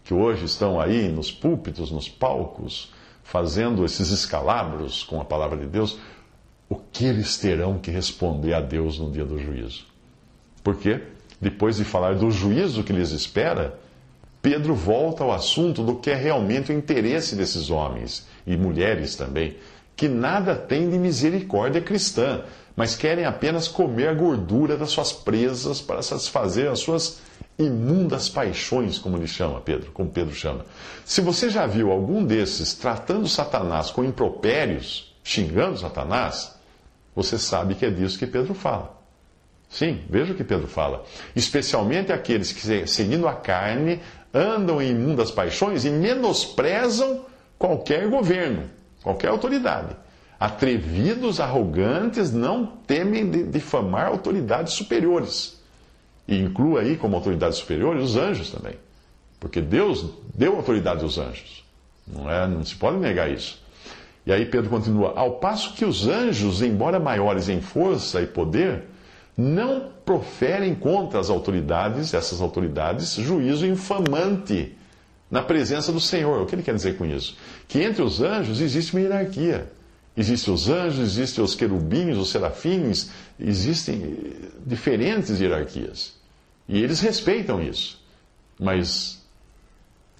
que 0.04 0.12
hoje 0.12 0.44
estão 0.44 0.78
aí 0.78 1.08
nos 1.08 1.32
púlpitos, 1.32 1.90
nos 1.90 2.08
palcos, 2.08 2.92
fazendo 3.24 3.84
esses 3.84 4.10
escalabros 4.10 5.02
com 5.02 5.20
a 5.20 5.24
palavra 5.24 5.56
de 5.56 5.66
Deus, 5.66 5.98
o 6.68 6.76
que 6.76 7.04
eles 7.04 7.36
terão 7.36 7.78
que 7.78 7.90
responder 7.90 8.54
a 8.54 8.60
Deus 8.60 8.98
no 8.98 9.10
dia 9.10 9.24
do 9.24 9.38
juízo. 9.38 9.84
Porque, 10.62 11.00
depois 11.40 11.76
de 11.76 11.84
falar 11.84 12.14
do 12.16 12.30
juízo 12.30 12.82
que 12.82 12.92
lhes 12.92 13.10
espera, 13.10 13.78
Pedro 14.42 14.74
volta 14.74 15.24
ao 15.24 15.32
assunto 15.32 15.82
do 15.82 15.96
que 15.96 16.10
é 16.10 16.14
realmente 16.14 16.70
o 16.70 16.74
interesse 16.74 17.34
desses 17.34 17.70
homens 17.70 18.26
e 18.46 18.56
mulheres 18.56 19.16
também, 19.16 19.56
que 19.96 20.08
nada 20.08 20.54
têm 20.54 20.90
de 20.90 20.98
misericórdia 20.98 21.80
cristã, 21.80 22.42
mas 22.76 22.94
querem 22.94 23.24
apenas 23.24 23.66
comer 23.66 24.08
a 24.08 24.14
gordura 24.14 24.76
das 24.76 24.90
suas 24.90 25.12
presas 25.12 25.80
para 25.80 26.02
satisfazer 26.02 26.70
as 26.70 26.80
suas 26.80 27.20
imundas 27.58 28.28
paixões, 28.28 28.98
como 28.98 29.16
ele 29.16 29.26
chama 29.26 29.60
Pedro, 29.60 29.90
como 29.92 30.10
Pedro 30.10 30.34
chama. 30.34 30.66
Se 31.04 31.20
você 31.20 31.48
já 31.48 31.66
viu 31.66 31.90
algum 31.90 32.24
desses 32.24 32.74
tratando 32.74 33.26
Satanás 33.26 33.90
com 33.90 34.04
impropérios, 34.04 35.14
xingando 35.24 35.78
Satanás, 35.78 36.55
você 37.16 37.38
sabe 37.38 37.74
que 37.74 37.86
é 37.86 37.90
disso 37.90 38.18
que 38.18 38.26
Pedro 38.26 38.52
fala. 38.52 38.94
Sim, 39.70 40.02
veja 40.08 40.34
o 40.34 40.36
que 40.36 40.44
Pedro 40.44 40.68
fala. 40.68 41.04
Especialmente 41.34 42.12
aqueles 42.12 42.52
que, 42.52 42.86
seguindo 42.86 43.26
a 43.26 43.34
carne, 43.34 44.00
andam 44.32 44.80
em 44.80 44.90
imundas 44.90 45.30
paixões 45.30 45.86
e 45.86 45.90
menosprezam 45.90 47.24
qualquer 47.58 48.08
governo, 48.08 48.64
qualquer 49.02 49.28
autoridade. 49.28 49.96
Atrevidos, 50.38 51.40
arrogantes, 51.40 52.30
não 52.30 52.66
temem 52.66 53.48
difamar 53.50 54.08
autoridades 54.08 54.74
superiores. 54.74 55.58
E 56.28 56.38
inclua 56.38 56.80
aí 56.80 56.96
como 56.96 57.16
autoridades 57.16 57.58
superiores 57.58 58.02
os 58.02 58.16
anjos 58.16 58.50
também. 58.50 58.74
Porque 59.40 59.62
Deus 59.62 60.04
deu 60.34 60.56
autoridade 60.56 61.02
aos 61.02 61.16
anjos. 61.16 61.64
Não, 62.06 62.30
é, 62.30 62.46
não 62.46 62.62
se 62.64 62.74
pode 62.74 62.98
negar 62.98 63.30
isso. 63.30 63.64
E 64.26 64.32
aí 64.32 64.44
Pedro 64.44 64.68
continua: 64.68 65.12
ao 65.16 65.38
passo 65.38 65.74
que 65.74 65.84
os 65.84 66.08
anjos, 66.08 66.60
embora 66.60 66.98
maiores 66.98 67.48
em 67.48 67.60
força 67.60 68.20
e 68.20 68.26
poder, 68.26 68.84
não 69.36 69.88
proferem 70.04 70.74
contra 70.74 71.20
as 71.20 71.30
autoridades, 71.30 72.12
essas 72.12 72.40
autoridades, 72.40 73.14
juízo 73.14 73.66
infamante 73.66 74.74
na 75.30 75.42
presença 75.42 75.92
do 75.92 76.00
Senhor. 76.00 76.42
O 76.42 76.46
que 76.46 76.54
ele 76.54 76.62
quer 76.62 76.74
dizer 76.74 76.96
com 76.96 77.04
isso? 77.04 77.36
Que 77.68 77.82
entre 77.82 78.02
os 78.02 78.20
anjos 78.20 78.60
existe 78.60 78.92
uma 78.92 79.00
hierarquia. 79.00 79.70
Existem 80.16 80.54
os 80.54 80.68
anjos, 80.70 81.00
existem 81.00 81.44
os 81.44 81.54
querubins, 81.54 82.16
os 82.16 82.30
serafins, 82.30 83.10
existem 83.38 84.32
diferentes 84.64 85.38
hierarquias. 85.38 86.14
E 86.66 86.82
eles 86.82 87.00
respeitam 87.00 87.62
isso. 87.62 88.00
Mas 88.58 89.22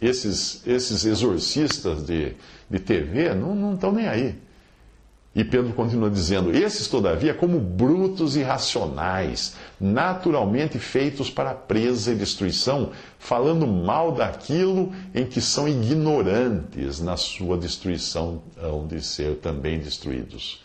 esses, 0.00 0.62
esses 0.66 1.06
exorcistas 1.06 2.04
de, 2.04 2.34
de 2.68 2.78
TV 2.78 3.34
não 3.34 3.74
estão 3.74 3.92
nem 3.92 4.08
aí. 4.08 4.34
E 5.36 5.44
Pedro 5.44 5.74
continua 5.74 6.08
dizendo: 6.08 6.50
Esses, 6.50 6.88
todavia, 6.88 7.34
como 7.34 7.60
brutos 7.60 8.36
e 8.36 8.42
racionais, 8.42 9.54
naturalmente 9.78 10.78
feitos 10.78 11.28
para 11.28 11.52
presa 11.52 12.12
e 12.12 12.16
destruição, 12.16 12.90
falando 13.18 13.66
mal 13.66 14.12
daquilo 14.12 14.94
em 15.14 15.26
que 15.26 15.42
são 15.42 15.68
ignorantes, 15.68 17.00
na 17.00 17.18
sua 17.18 17.58
destruição 17.58 18.42
hão 18.56 18.86
de 18.86 19.02
ser 19.02 19.36
também 19.36 19.78
destruídos. 19.78 20.64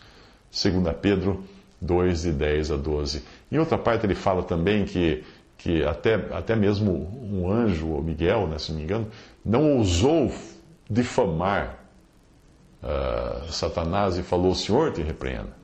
2 0.50 0.96
Pedro 1.02 1.44
2, 1.78 2.22
de 2.22 2.32
10 2.32 2.70
a 2.70 2.76
12. 2.76 3.22
Em 3.50 3.58
outra 3.58 3.76
parte, 3.76 4.06
ele 4.06 4.14
fala 4.14 4.42
também 4.42 4.86
que 4.86 5.22
que 5.58 5.84
até, 5.84 6.14
até 6.32 6.56
mesmo 6.56 6.92
um 7.22 7.48
anjo, 7.48 7.86
ou 7.86 8.02
Miguel, 8.02 8.48
né, 8.48 8.58
se 8.58 8.72
não 8.72 8.78
me 8.78 8.84
engano, 8.84 9.06
não 9.44 9.76
ousou 9.76 10.32
difamar 10.90 11.81
uh, 12.82 13.50
Satanás 13.52 14.18
e 14.18 14.22
falou: 14.22 14.52
O 14.52 14.54
Senhor 14.54 14.92
te 14.92 15.02
repreenda. 15.02 15.56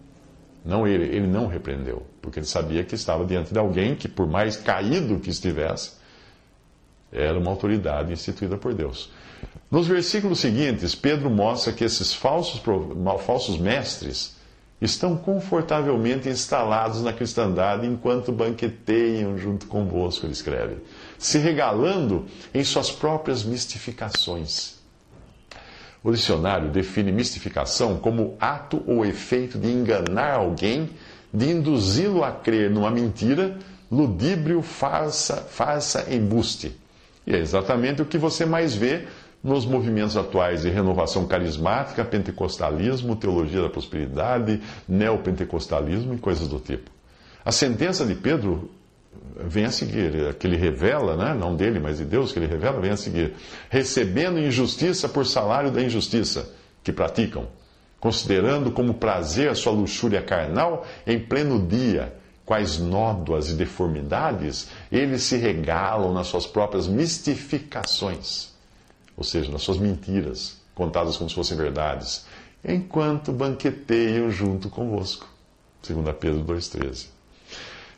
Não 0.65 0.87
ele, 0.87 1.05
ele 1.05 1.27
não 1.27 1.47
repreendeu, 1.47 2.07
porque 2.21 2.39
ele 2.39 2.47
sabia 2.47 2.85
que 2.85 2.95
estava 2.95 3.25
diante 3.25 3.53
de 3.53 3.59
alguém 3.59 3.95
que, 3.95 4.09
por 4.09 4.27
mais 4.27 4.57
caído 4.57 5.19
que 5.19 5.31
estivesse, 5.31 5.93
era 7.11 7.39
uma 7.39 7.51
autoridade 7.51 8.13
instituída 8.13 8.57
por 8.57 8.75
Deus. 8.75 9.11
Nos 9.71 9.87
versículos 9.87 10.41
seguintes, 10.41 10.95
Pedro 10.95 11.31
mostra 11.31 11.73
que 11.73 11.85
esses 11.85 12.13
falsos, 12.13 12.61
falsos 13.25 13.59
mestres 13.59 14.37
estão 14.81 15.17
confortavelmente 15.17 16.29
instalados 16.29 17.03
na 17.03 17.13
cristandade 17.13 17.87
enquanto 17.87 18.33
banqueteiam 18.33 19.37
junto 19.37 19.67
convosco, 19.67 20.25
ele 20.25 20.33
escreve, 20.33 20.79
se 21.19 21.39
regalando 21.39 22.27
em 22.55 22.63
suas 22.63 22.91
próprias 22.91 23.43
mistificações. 23.43 24.78
O 26.03 26.13
dicionário 26.13 26.71
define 26.71 27.11
mistificação 27.11 27.97
como 27.97 28.37
ato 28.41 28.83
ou 28.87 29.05
efeito 29.05 29.59
de 29.59 29.69
enganar 29.69 30.35
alguém, 30.35 30.91
de 31.33 31.51
induzi-lo 31.51 32.23
a 32.23 32.31
crer 32.31 32.71
numa 32.71 32.91
mentira, 32.91 33.57
ludíbrio, 33.91 34.63
farsa, 34.63 35.37
farsa, 35.37 36.07
embuste. 36.13 36.77
E 37.27 37.35
é 37.35 37.39
exatamente 37.39 38.01
o 38.01 38.07
que 38.07 38.17
você 38.17 38.47
mais 38.47 38.75
vê 38.75 39.07
nos 39.43 39.65
movimentos 39.65 40.17
atuais 40.17 40.63
de 40.63 40.71
renovação 40.71 41.27
carismática, 41.27 42.05
pentecostalismo, 42.05 43.17
teologia 43.17 43.63
da 43.63 43.69
prosperidade, 43.69 44.61
neopentecostalismo 44.89 46.15
e 46.15 46.19
coisas 46.19 46.49
do 46.49 46.59
tipo. 46.59 46.91
A 47.45 47.53
sentença 47.53 48.05
de 48.05 48.15
Pedro 48.15 48.71
vem 49.37 49.65
a 49.65 49.71
seguir, 49.71 50.35
que 50.35 50.47
ele 50.47 50.57
revela, 50.57 51.17
né? 51.17 51.35
não 51.35 51.55
dele, 51.55 51.79
mas 51.79 51.99
de 51.99 52.05
Deus 52.05 52.33
que 52.33 52.39
ele 52.39 52.47
revela, 52.47 52.81
vem 52.81 52.91
a 52.91 52.97
seguir. 52.97 53.35
Recebendo 53.69 54.39
injustiça 54.39 55.09
por 55.09 55.27
salário 55.27 55.71
da 55.71 55.83
injustiça 55.83 56.53
que 56.83 56.93
praticam, 56.93 57.49
considerando 58.01 58.71
como 58.71 58.95
prazer 58.95 59.51
a 59.51 59.55
sua 59.55 59.73
luxúria 59.73 60.23
carnal 60.23 60.87
em 61.07 61.19
pleno 61.19 61.67
dia, 61.67 62.15
quais 62.45 62.79
nódoas 62.79 63.51
e 63.51 63.55
deformidades 63.55 64.69
eles 64.91 65.23
se 65.23 65.37
regalam 65.37 66.13
nas 66.13 66.29
suas 66.29 66.47
próprias 66.47 66.87
mistificações 66.87 68.57
ou 69.19 69.25
seja, 69.25 69.51
nas 69.51 69.63
suas 69.63 69.79
mentiras, 69.79 70.59
contadas 70.77 71.17
como 71.17 71.29
se 71.29 71.35
fossem 71.35 71.57
verdades, 71.57 72.25
enquanto 72.65 73.33
banqueteiam 73.33 74.31
junto 74.31 74.71
convosco. 74.71 75.27
2 75.87 76.15
Pedro 76.21 76.45
2,13. 76.45 77.18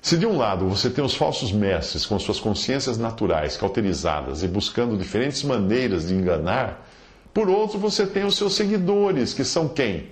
Se 0.02 0.16
de 0.16 0.26
um 0.26 0.38
lado 0.38 0.66
você 0.66 0.88
tem 0.88 1.04
os 1.04 1.14
falsos 1.14 1.52
mestres 1.52 2.06
com 2.06 2.18
suas 2.18 2.40
consciências 2.40 2.96
naturais 2.96 3.56
cauterizadas 3.56 4.42
e 4.42 4.48
buscando 4.48 4.96
diferentes 4.96 5.42
maneiras 5.42 6.08
de 6.08 6.14
enganar, 6.14 6.86
por 7.34 7.50
outro 7.50 7.78
você 7.78 8.06
tem 8.06 8.24
os 8.24 8.36
seus 8.36 8.54
seguidores, 8.54 9.34
que 9.34 9.44
são 9.44 9.68
quem? 9.68 10.08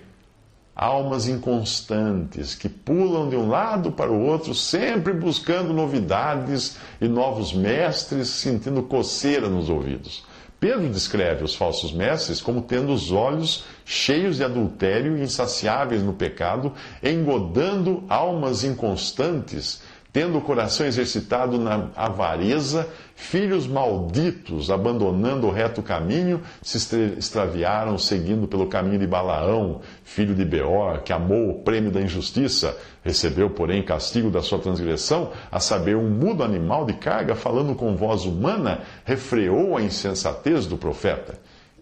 Almas 0.77 1.27
inconstantes, 1.27 2.55
que 2.55 2.69
pulam 2.69 3.29
de 3.29 3.35
um 3.35 3.49
lado 3.49 3.91
para 3.91 4.13
o 4.13 4.21
outro, 4.21 4.55
sempre 4.55 5.13
buscando 5.13 5.73
novidades 5.73 6.77
e 7.01 7.09
novos 7.09 7.53
mestres, 7.53 8.29
sentindo 8.29 8.83
coceira 8.83 9.49
nos 9.49 9.69
ouvidos. 9.69 10.23
Pedro 10.61 10.89
descreve 10.89 11.45
os 11.45 11.55
falsos 11.55 11.93
mestres 11.93 12.41
como 12.41 12.63
tendo 12.63 12.93
os 12.93 13.13
olhos 13.13 13.65
cheios 13.85 14.37
de 14.39 14.45
adultério 14.45 15.17
insaciáveis 15.17 16.03
no 16.03 16.13
pecado, 16.13 16.73
engodando 17.03 18.03
almas 18.09 18.65
inconstantes, 18.65 19.81
tendo 20.13 20.39
o 20.39 20.43
coração 20.43 20.85
exercitado 20.85 21.59
na 21.59 21.91
avareza, 21.95 22.89
Filhos 23.21 23.67
malditos, 23.67 24.71
abandonando 24.71 25.49
o 25.49 25.51
reto 25.51 25.83
caminho, 25.83 26.41
se 26.63 26.79
extraviaram 27.19 27.99
seguindo 27.99 28.47
pelo 28.47 28.69
caminho 28.69 29.01
de 29.01 29.09
Balaão, 29.09 29.81
filho 30.05 30.37
de 30.37 30.45
Beor, 30.45 31.03
que 31.03 31.13
amou 31.13 31.51
o 31.51 31.63
prêmio 31.63 31.91
da 31.91 32.01
injustiça, 32.01 32.79
recebeu, 33.03 33.51
porém, 33.51 33.83
castigo 33.83 34.31
da 34.31 34.41
sua 34.41 34.61
transgressão, 34.61 35.33
a 35.51 35.59
saber, 35.59 35.97
um 35.97 36.09
mudo 36.09 36.45
animal 36.45 36.87
de 36.87 36.95
carga, 36.95 37.35
falando 37.35 37.75
com 37.75 37.97
voz 37.97 38.25
humana, 38.25 38.83
refreou 39.05 39.77
a 39.77 39.83
insensatez 39.83 40.65
do 40.67 40.79
profeta. 40.79 41.35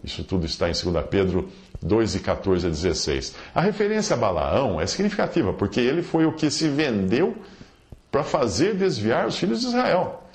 Isso 0.03 0.23
tudo 0.23 0.45
está 0.45 0.67
em 0.67 0.73
2 0.73 1.05
Pedro 1.05 1.49
2, 1.81 2.15
e 2.15 2.19
14 2.19 2.65
a 2.65 2.69
16. 2.69 3.35
A 3.53 3.61
referência 3.61 4.15
a 4.15 4.19
Balaão 4.19 4.81
é 4.81 4.87
significativa, 4.87 5.53
porque 5.53 5.79
ele 5.79 6.01
foi 6.01 6.25
o 6.25 6.33
que 6.33 6.49
se 6.49 6.67
vendeu 6.67 7.37
para 8.11 8.23
fazer 8.23 8.73
desviar 8.73 9.27
os 9.27 9.37
filhos 9.37 9.61
de 9.61 9.67
Israel. 9.67 10.26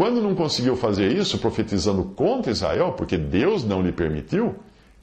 Quando 0.00 0.22
não 0.22 0.34
conseguiu 0.34 0.76
fazer 0.76 1.12
isso, 1.12 1.36
profetizando 1.36 2.02
contra 2.02 2.50
Israel, 2.50 2.92
porque 2.92 3.18
Deus 3.18 3.62
não 3.62 3.82
lhe 3.82 3.92
permitiu, 3.92 4.54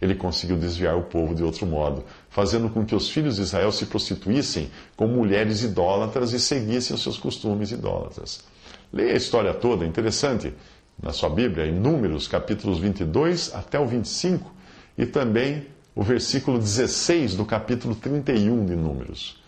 ele 0.01 0.15
conseguiu 0.15 0.57
desviar 0.57 0.97
o 0.97 1.03
povo 1.03 1.35
de 1.35 1.43
outro 1.43 1.67
modo, 1.67 2.03
fazendo 2.31 2.67
com 2.67 2.83
que 2.83 2.95
os 2.95 3.07
filhos 3.07 3.35
de 3.35 3.43
Israel 3.43 3.71
se 3.71 3.85
prostituíssem 3.85 4.71
com 4.95 5.05
mulheres 5.05 5.61
idólatras 5.61 6.33
e 6.33 6.39
seguissem 6.39 6.95
os 6.95 7.03
seus 7.03 7.15
costumes 7.15 7.69
idólatras. 7.71 8.43
Leia 8.91 9.13
a 9.13 9.17
história 9.17 9.53
toda, 9.53 9.85
interessante, 9.85 10.51
na 10.99 11.13
sua 11.13 11.29
Bíblia, 11.29 11.67
em 11.67 11.73
Números, 11.73 12.27
capítulos 12.27 12.79
22 12.79 13.53
até 13.53 13.79
o 13.79 13.85
25, 13.85 14.51
e 14.97 15.05
também 15.05 15.67
o 15.93 16.01
versículo 16.01 16.57
16 16.57 17.35
do 17.35 17.45
capítulo 17.45 17.93
31 17.93 18.65
de 18.65 18.75
Números. 18.75 19.39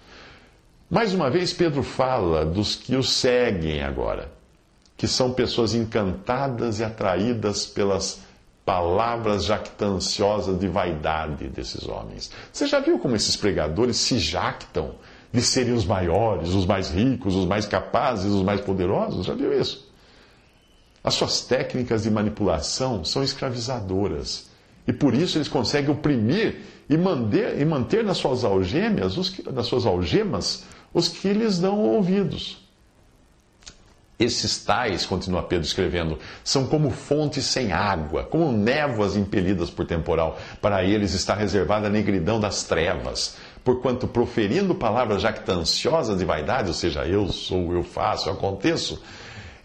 Mais 0.87 1.11
uma 1.11 1.27
vez, 1.27 1.51
Pedro 1.51 1.81
fala 1.81 2.45
dos 2.45 2.75
que 2.75 2.95
o 2.95 3.01
seguem 3.01 3.81
agora 3.81 4.37
que 4.99 5.07
são 5.07 5.31
pessoas 5.31 5.73
encantadas 5.73 6.81
e 6.81 6.83
atraídas 6.83 7.65
pelas 7.65 8.19
palavras 8.65 9.45
jactanciosas 9.45 10.59
de 10.59 10.67
vaidade 10.67 11.47
desses 11.47 11.87
homens. 11.87 12.29
Você 12.51 12.67
já 12.67 12.81
viu 12.81 12.99
como 12.99 13.15
esses 13.15 13.37
pregadores 13.37 13.95
se 13.95 14.19
jactam 14.19 14.95
de 15.31 15.41
serem 15.41 15.73
os 15.73 15.85
maiores, 15.85 16.49
os 16.49 16.65
mais 16.65 16.89
ricos, 16.89 17.33
os 17.33 17.45
mais 17.45 17.65
capazes, 17.65 18.29
os 18.29 18.43
mais 18.43 18.59
poderosos? 18.59 19.25
Já 19.25 19.33
viu 19.33 19.57
isso? 19.57 19.89
As 21.01 21.13
suas 21.13 21.43
técnicas 21.45 22.03
de 22.03 22.11
manipulação 22.11 23.05
são 23.05 23.23
escravizadoras. 23.23 24.49
E 24.85 24.91
por 24.91 25.13
isso 25.13 25.37
eles 25.37 25.47
conseguem 25.47 25.91
oprimir 25.91 26.57
e 26.89 26.97
manter, 26.97 27.57
e 27.57 27.63
manter 27.63 28.03
nas 28.03 28.17
suas 28.17 28.43
algemas, 28.43 29.17
os, 29.17 29.45
nas 29.45 29.65
suas 29.65 29.85
algemas, 29.85 30.65
os 30.93 31.07
que 31.07 31.31
lhes 31.31 31.57
dão 31.57 31.79
ouvidos. 31.79 32.68
Esses 34.19 34.57
tais, 34.57 35.05
continua 35.05 35.43
Pedro 35.43 35.65
escrevendo, 35.65 36.19
são 36.43 36.67
como 36.67 36.91
fontes 36.91 37.45
sem 37.45 37.71
água, 37.71 38.25
como 38.25 38.51
névoas 38.51 39.15
impelidas 39.15 39.69
por 39.69 39.85
temporal. 39.85 40.37
Para 40.61 40.83
eles 40.83 41.13
está 41.13 41.33
reservada 41.33 41.87
a 41.87 41.89
negridão 41.89 42.37
das 42.37 42.63
trevas. 42.63 43.37
Porquanto, 43.63 44.09
proferindo 44.09 44.75
palavras 44.75 45.21
jactanciosas 45.21 46.17
de 46.17 46.25
vaidade, 46.25 46.67
ou 46.67 46.73
seja, 46.73 47.05
eu 47.05 47.29
sou, 47.29 47.71
eu 47.71 47.81
faço, 47.81 48.27
eu 48.27 48.33
aconteço, 48.33 49.01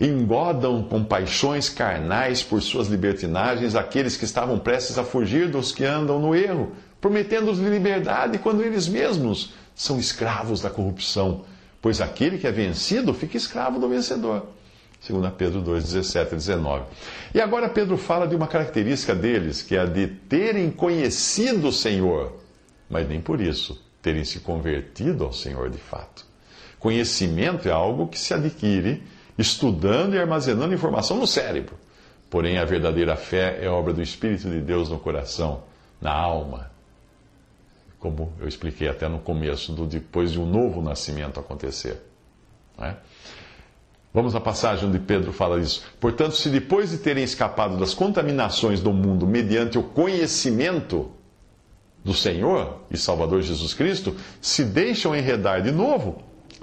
engodam 0.00 0.84
com 0.84 1.02
paixões 1.02 1.68
carnais 1.68 2.40
por 2.40 2.62
suas 2.62 2.86
libertinagens 2.86 3.74
aqueles 3.74 4.16
que 4.16 4.24
estavam 4.24 4.56
prestes 4.60 4.98
a 4.98 5.02
fugir 5.02 5.48
dos 5.48 5.72
que 5.72 5.84
andam 5.84 6.20
no 6.20 6.32
erro, 6.32 6.70
prometendo-os 7.00 7.58
liberdade 7.58 8.38
quando 8.38 8.62
eles 8.62 8.86
mesmos 8.86 9.52
são 9.74 9.98
escravos 9.98 10.60
da 10.60 10.70
corrupção 10.70 11.42
pois 11.84 12.00
aquele 12.00 12.38
que 12.38 12.46
é 12.46 12.50
vencido 12.50 13.12
fica 13.12 13.36
escravo 13.36 13.78
do 13.78 13.90
vencedor. 13.90 14.46
2 15.06 15.34
Pedro 15.34 15.60
2, 15.60 15.84
17 15.84 16.32
e 16.32 16.36
19. 16.36 16.84
E 17.34 17.42
agora 17.42 17.68
Pedro 17.68 17.98
fala 17.98 18.26
de 18.26 18.34
uma 18.34 18.46
característica 18.46 19.14
deles, 19.14 19.60
que 19.60 19.76
é 19.76 19.80
a 19.80 19.84
de 19.84 20.06
terem 20.06 20.70
conhecido 20.70 21.68
o 21.68 21.72
Senhor, 21.72 22.40
mas 22.88 23.06
nem 23.06 23.20
por 23.20 23.38
isso 23.38 23.78
terem 24.00 24.24
se 24.24 24.40
convertido 24.40 25.24
ao 25.24 25.32
Senhor 25.34 25.68
de 25.68 25.76
fato. 25.76 26.24
Conhecimento 26.78 27.68
é 27.68 27.72
algo 27.72 28.08
que 28.08 28.18
se 28.18 28.32
adquire 28.32 29.02
estudando 29.36 30.14
e 30.14 30.18
armazenando 30.18 30.72
informação 30.72 31.18
no 31.18 31.26
cérebro. 31.26 31.76
Porém, 32.30 32.56
a 32.56 32.64
verdadeira 32.64 33.14
fé 33.14 33.58
é 33.60 33.68
obra 33.68 33.92
do 33.92 34.00
Espírito 34.00 34.48
de 34.48 34.62
Deus 34.62 34.88
no 34.88 34.98
coração, 34.98 35.64
na 36.00 36.14
alma, 36.14 36.70
como 38.04 38.34
eu 38.38 38.46
expliquei 38.46 38.86
até 38.86 39.08
no 39.08 39.18
começo, 39.18 39.72
do 39.72 39.86
depois 39.86 40.30
de 40.30 40.38
um 40.38 40.44
novo 40.44 40.82
nascimento 40.82 41.40
acontecer. 41.40 42.02
Né? 42.78 42.94
Vamos 44.12 44.34
à 44.34 44.40
passagem 44.40 44.86
onde 44.86 44.98
Pedro 44.98 45.32
fala 45.32 45.58
isso. 45.58 45.82
Portanto, 45.98 46.36
se 46.36 46.50
depois 46.50 46.90
de 46.90 46.98
terem 46.98 47.24
escapado 47.24 47.78
das 47.78 47.94
contaminações 47.94 48.78
do 48.78 48.92
mundo 48.92 49.26
mediante 49.26 49.78
o 49.78 49.82
conhecimento 49.82 51.12
do 52.04 52.12
Senhor 52.12 52.82
e 52.90 52.98
Salvador 52.98 53.40
Jesus 53.40 53.72
Cristo, 53.72 54.14
se 54.38 54.64
deixam 54.64 55.16
enredar 55.16 55.62
de 55.62 55.72
novo 55.72 56.18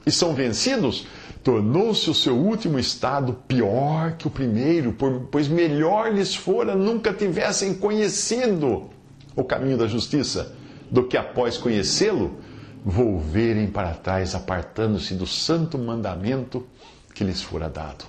e 0.06 0.12
são 0.12 0.36
vencidos, 0.36 1.08
tornou-se 1.43 2.08
o 2.08 2.13
seu 2.13 2.36
último 2.36 2.77
estado 2.77 3.34
pior 3.47 4.12
que 4.12 4.27
o 4.27 4.32
primeiro, 4.32 4.95
pois 5.32 5.47
melhor 5.47 6.13
lhes 6.13 6.36
fora 6.36 6.75
nunca 6.75 7.12
tivessem 7.12 7.73
conhecido 7.73 8.91
o 9.36 9.43
caminho 9.43 9.80
da 9.80 9.88
justiça 9.88 10.61
do 10.91 11.04
que 11.08 11.15
após 11.15 11.58
conhecê-lo, 11.58 12.38
volverem 12.84 13.67
para 13.67 13.93
trás, 13.93 14.36
apartando-se 14.36 15.13
do 15.15 15.25
santo 15.25 15.77
mandamento 15.77 16.67
que 17.15 17.23
lhes 17.23 17.41
fora 17.41 17.69
dado. 17.69 18.06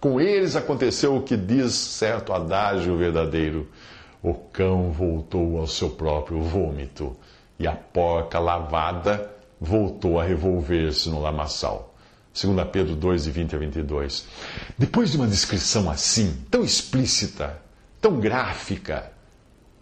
Com 0.00 0.20
eles 0.20 0.56
aconteceu 0.56 1.16
o 1.16 1.22
que 1.22 1.36
diz 1.36 1.74
certo 1.74 2.32
adágio 2.32 2.96
verdadeiro: 2.96 3.68
o 4.22 4.32
cão 4.34 4.90
voltou 4.90 5.58
ao 5.58 5.66
seu 5.66 5.90
próprio 5.90 6.40
vômito, 6.40 7.16
e 7.58 7.66
a 7.66 7.72
porca 7.72 8.38
lavada 8.38 9.30
voltou 9.60 10.20
a 10.20 10.24
revolver-se 10.24 11.08
no 11.08 11.20
lamaçal. 11.20 11.94
2 12.34 12.68
Pedro 12.70 12.94
2, 12.94 13.26
20 13.26 13.56
a 13.56 13.58
22. 13.58 14.26
Depois 14.76 15.10
de 15.10 15.16
uma 15.16 15.26
descrição 15.26 15.90
assim, 15.90 16.44
tão 16.50 16.62
explícita, 16.62 17.58
tão 18.00 18.20
gráfica, 18.20 19.10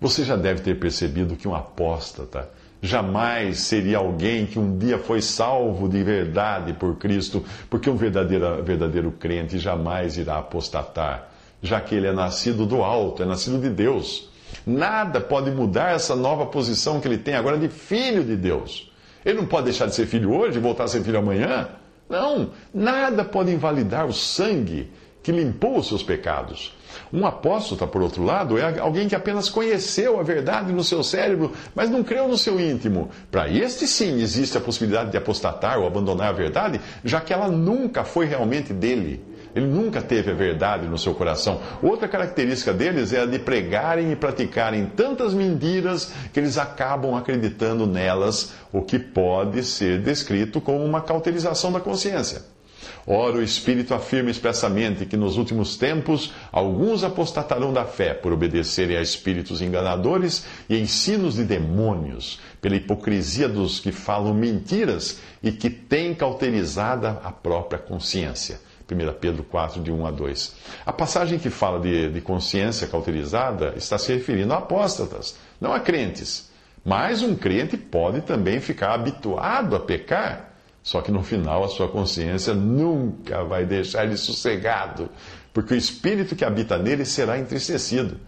você 0.01 0.25
já 0.25 0.37
deve 0.37 0.61
ter 0.61 0.79
percebido 0.79 1.37
que 1.37 1.49
um 1.49 1.55
apóstata 1.55 2.51
jamais 2.85 3.61
seria 3.61 3.99
alguém 3.99 4.45
que 4.45 4.59
um 4.59 4.77
dia 4.77 4.99
foi 4.99 5.23
salvo 5.23 5.89
de 5.89 6.03
verdade 6.03 6.75
por 6.75 6.97
Cristo, 6.97 7.43
porque 7.71 7.89
um 7.89 7.97
verdadeiro, 7.97 8.63
verdadeiro 8.63 9.11
crente 9.13 9.59
jamais 9.59 10.19
irá 10.19 10.39
apostatar, 10.39 11.31
já 11.63 11.81
que 11.81 11.95
ele 11.95 12.07
é 12.07 12.13
nascido 12.13 12.67
do 12.67 12.83
alto, 12.83 13.23
é 13.23 13.27
nascido 13.27 13.59
de 13.59 13.71
Deus. 13.71 14.29
Nada 14.67 15.21
pode 15.21 15.51
mudar 15.51 15.95
essa 15.95 16.15
nova 16.15 16.47
posição 16.47 17.01
que 17.01 17.09
ele 17.09 17.19
tem 17.19 17.35
agora 17.35 17.57
de 17.57 17.69
filho 17.69 18.23
de 18.23 18.37
Deus. 18.37 18.93
Ele 19.25 19.39
não 19.39 19.47
pode 19.47 19.65
deixar 19.65 19.87
de 19.87 19.95
ser 19.95 20.07
filho 20.07 20.33
hoje 20.35 20.59
e 20.59 20.61
voltar 20.61 20.85
a 20.85 20.89
ser 20.89 21.03
filho 21.03 21.19
amanhã. 21.19 21.69
Não, 22.09 22.51
nada 22.73 23.25
pode 23.25 23.51
invalidar 23.51 24.07
o 24.07 24.13
sangue 24.13 24.91
que 25.25 25.33
limpou 25.33 25.79
os 25.79 25.89
seus 25.89 26.03
pecados. 26.03 26.77
Um 27.13 27.27
apóstolo, 27.27 27.89
por 27.89 28.03
outro 28.03 28.23
lado, 28.23 28.59
é 28.59 28.79
alguém 28.79 29.09
que 29.09 29.17
apenas 29.17 29.49
conheceu 29.49 30.21
a 30.21 30.23
verdade 30.23 30.73
no 30.73 30.85
seu 30.85 31.03
cérebro, 31.03 31.53
mas 31.75 31.91
não 31.91 32.05
creu 32.05 32.29
no 32.29 32.37
seu 32.37 32.61
íntimo. 32.61 33.11
Para 33.31 33.49
este, 33.49 33.87
sim, 33.87 34.21
existe 34.21 34.59
a 34.59 34.61
possibilidade 34.61 35.11
de 35.11 35.17
apostatar 35.17 35.79
ou 35.79 35.87
abandonar 35.87 36.29
a 36.29 36.33
verdade, 36.33 36.81
já 37.03 37.21
que 37.21 37.33
ela 37.33 37.49
nunca 37.49 38.05
foi 38.05 38.27
realmente 38.27 38.73
dele. 38.73 39.25
Ele 39.55 39.67
nunca 39.67 40.03
teve 40.03 40.31
a 40.31 40.35
verdade 40.35 40.87
no 40.87 40.99
seu 40.99 41.15
coração. 41.15 41.61
Outra 41.81 42.07
característica 42.07 42.73
deles 42.73 43.13
é 43.13 43.21
a 43.21 43.27
de 43.27 43.39
pregarem 43.39 44.13
e 44.13 44.17
praticarem 44.17 44.87
tantas 44.87 45.33
mentiras 45.33 46.13
que 46.33 46.41
eles 46.41 46.59
acabam 46.59 47.15
acreditando 47.15 47.87
nelas, 47.87 48.53
o 48.73 48.83
que 48.83 48.99
pode 48.99 49.63
ser 49.63 50.03
descrito 50.03 50.61
como 50.61 50.85
uma 50.85 51.01
cauterização 51.01 51.73
da 51.73 51.81
consciência. 51.81 52.43
Ora, 53.07 53.37
o 53.37 53.43
Espírito 53.43 53.93
afirma 53.93 54.31
expressamente 54.31 55.05
que 55.05 55.17
nos 55.17 55.37
últimos 55.37 55.77
tempos 55.77 56.33
alguns 56.51 57.05
apostatarão 57.05 57.71
da 57.71 57.85
fé 57.85 58.15
por 58.15 58.33
obedecerem 58.33 58.97
a 58.97 59.03
espíritos 59.03 59.61
enganadores 59.61 60.47
e 60.71 60.79
ensinos 60.79 61.35
de 61.35 61.45
demônios, 61.45 62.41
pela 62.63 62.77
hipocrisia 62.77 63.47
dos 63.47 63.79
que 63.79 63.93
falam 63.93 64.33
mentiras 64.33 65.21
e 65.43 65.53
que 65.53 65.69
têm 65.69 66.15
cauterizada 66.15 67.21
a 67.23 67.31
própria 67.31 67.79
consciência. 67.79 68.59
1 68.91 69.19
Pedro 69.21 69.45
4, 69.45 69.83
de 69.83 69.93
1 69.93 70.07
a 70.07 70.11
2. 70.11 70.57
A 70.87 70.93
passagem 70.93 71.39
que 71.39 71.51
fala 71.51 71.81
de, 71.81 72.09
de 72.09 72.21
consciência 72.23 72.87
cauterizada 72.87 73.75
está 73.77 73.99
se 73.99 74.15
referindo 74.15 74.55
a 74.55 74.59
apóstatas, 74.59 75.37
não 75.61 75.75
a 75.75 75.81
crentes. 75.81 76.51
Mas 76.83 77.23
um 77.23 77.35
crente 77.35 77.77
pode 77.77 78.23
também 78.23 78.61
ficar 78.61 78.95
habituado 78.95 79.77
a 79.77 79.81
pecar 79.81 80.54
só 80.85 81.01
que 81.01 81.11
no 81.11 81.23
final 81.23 81.65
a 81.65 81.69
sua 81.69 81.89
consciência 81.89 82.53
nunca 82.53 83.43
vai 83.43 83.65
deixar 83.65 84.05
ele 84.05 84.19
sossegado, 84.19 85.09
porque 85.51 85.73
o 85.73 85.77
espírito 85.77 86.37
que 86.37 86.45
habita 86.45 86.77
nele 86.77 87.07
será 87.07 87.39
entristecido. 87.39 88.21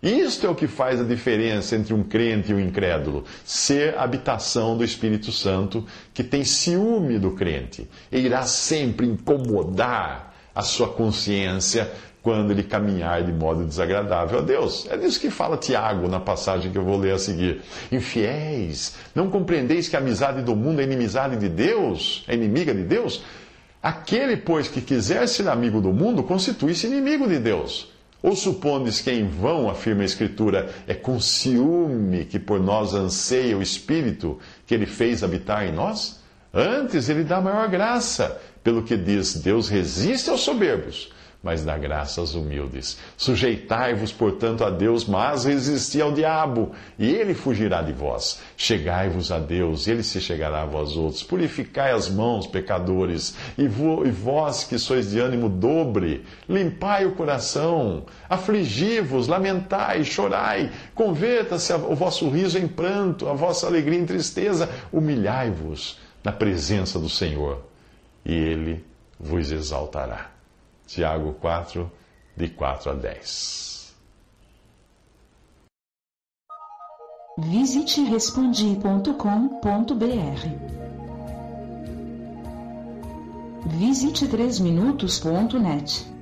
Isto 0.00 0.46
é 0.46 0.48
o 0.48 0.54
que 0.54 0.68
faz 0.68 1.00
a 1.00 1.04
diferença 1.04 1.74
entre 1.74 1.92
um 1.92 2.04
crente 2.04 2.52
e 2.52 2.54
um 2.54 2.60
incrédulo: 2.60 3.24
ser 3.44 3.98
habitação 3.98 4.76
do 4.76 4.84
Espírito 4.84 5.32
Santo, 5.32 5.84
que 6.14 6.22
tem 6.22 6.44
ciúme 6.44 7.18
do 7.18 7.32
crente 7.32 7.88
e 8.12 8.20
irá 8.20 8.42
sempre 8.42 9.04
incomodar 9.04 10.32
a 10.54 10.62
sua 10.62 10.88
consciência 10.88 11.90
quando 12.26 12.50
ele 12.50 12.64
caminhar 12.64 13.22
de 13.22 13.32
modo 13.32 13.64
desagradável 13.64 14.40
a 14.40 14.42
Deus. 14.42 14.84
É 14.90 14.96
disso 14.96 15.20
que 15.20 15.30
fala 15.30 15.56
Tiago 15.56 16.08
na 16.08 16.18
passagem 16.18 16.72
que 16.72 16.76
eu 16.76 16.82
vou 16.82 16.98
ler 16.98 17.14
a 17.14 17.18
seguir. 17.20 17.62
Infiéis, 17.92 18.96
não 19.14 19.30
compreendeis 19.30 19.88
que 19.88 19.94
a 19.94 20.00
amizade 20.00 20.42
do 20.42 20.56
mundo 20.56 20.80
é 20.80 20.82
inimizade 20.82 21.36
de 21.36 21.48
Deus? 21.48 22.24
É 22.26 22.34
inimiga 22.34 22.74
de 22.74 22.82
Deus? 22.82 23.22
Aquele, 23.80 24.36
pois, 24.36 24.66
que 24.66 24.80
quiser 24.80 25.28
ser 25.28 25.46
amigo 25.46 25.80
do 25.80 25.92
mundo, 25.92 26.24
constitui-se 26.24 26.88
inimigo 26.88 27.28
de 27.28 27.38
Deus. 27.38 27.92
Ou 28.20 28.34
supondes 28.34 29.00
que 29.00 29.12
em 29.12 29.28
vão, 29.28 29.70
afirma 29.70 30.02
a 30.02 30.06
Escritura, 30.06 30.74
é 30.88 30.94
com 30.94 31.20
ciúme 31.20 32.24
que 32.24 32.40
por 32.40 32.58
nós 32.58 32.92
anseia 32.92 33.56
o 33.56 33.62
Espírito 33.62 34.40
que 34.66 34.74
ele 34.74 34.86
fez 34.86 35.22
habitar 35.22 35.64
em 35.64 35.70
nós? 35.70 36.18
Antes, 36.52 37.08
ele 37.08 37.22
dá 37.22 37.40
maior 37.40 37.68
graça, 37.68 38.36
pelo 38.64 38.82
que 38.82 38.96
diz: 38.96 39.34
Deus 39.34 39.68
resiste 39.68 40.28
aos 40.28 40.40
soberbos 40.40 41.14
mas 41.46 41.64
dá 41.64 41.78
graça 41.78 42.20
aos 42.20 42.34
humildes. 42.34 42.98
Sujeitai-vos, 43.16 44.10
portanto, 44.10 44.64
a 44.64 44.68
Deus, 44.68 45.06
mas 45.06 45.44
resisti 45.44 46.02
ao 46.02 46.10
diabo, 46.10 46.72
e 46.98 47.06
ele 47.06 47.34
fugirá 47.34 47.82
de 47.82 47.92
vós. 47.92 48.40
Chegai-vos 48.56 49.30
a 49.30 49.38
Deus, 49.38 49.86
e 49.86 49.92
ele 49.92 50.02
se 50.02 50.20
chegará 50.20 50.62
a 50.62 50.66
vós 50.66 50.96
outros. 50.96 51.22
Purificai 51.22 51.92
as 51.92 52.10
mãos, 52.10 52.48
pecadores, 52.48 53.36
e, 53.56 53.68
vós 53.68 54.64
que 54.64 54.76
sois 54.76 55.10
de 55.10 55.20
ânimo 55.20 55.48
dobre, 55.48 56.24
limpai 56.48 57.06
o 57.06 57.12
coração, 57.12 58.06
afligi-vos, 58.28 59.28
lamentai, 59.28 60.02
chorai, 60.02 60.72
converta-se 60.96 61.72
o 61.72 61.94
vosso 61.94 62.28
riso 62.28 62.58
em 62.58 62.66
pranto, 62.66 63.28
a 63.28 63.34
vossa 63.34 63.68
alegria 63.68 64.00
em 64.00 64.04
tristeza, 64.04 64.68
humilhai-vos 64.92 65.96
na 66.24 66.32
presença 66.32 66.98
do 66.98 67.08
Senhor, 67.08 67.62
e 68.24 68.34
ele 68.34 68.84
vos 69.16 69.52
exaltará. 69.52 70.35
Tiago 70.86 71.34
4, 71.34 71.90
de 72.36 72.48
4 72.48 72.90
a 72.90 72.94
10. 72.94 73.94
Visite 77.38 78.04
respondi.com.br. 78.04 79.06
Visite 83.78 84.26
3minutos.net. 84.26 86.15